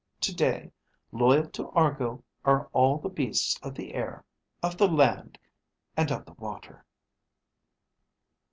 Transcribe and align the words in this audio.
Today, 0.19 0.71
loyal 1.11 1.47
to 1.51 1.69
Argo, 1.73 2.23
are 2.43 2.67
all 2.73 2.97
the 2.97 3.07
beasts 3.07 3.59
of 3.61 3.75
the 3.75 3.93
air, 3.93 4.25
of 4.63 4.79
the 4.79 4.87
land... 4.87 5.37
and 5.95 6.11
of 6.11 6.25
the 6.25 6.33
water." 6.33 6.83